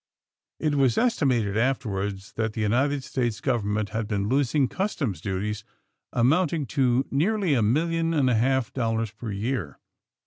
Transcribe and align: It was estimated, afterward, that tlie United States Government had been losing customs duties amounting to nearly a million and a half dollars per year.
It 0.59 0.73
was 0.73 0.97
estimated, 0.97 1.55
afterward, 1.55 2.21
that 2.33 2.53
tlie 2.53 2.63
United 2.63 3.03
States 3.03 3.39
Government 3.39 3.89
had 3.89 4.07
been 4.07 4.29
losing 4.29 4.67
customs 4.67 5.21
duties 5.21 5.63
amounting 6.11 6.65
to 6.73 7.05
nearly 7.11 7.53
a 7.53 7.61
million 7.61 8.11
and 8.11 8.27
a 8.27 8.33
half 8.33 8.73
dollars 8.73 9.11
per 9.11 9.31
year. 9.31 9.77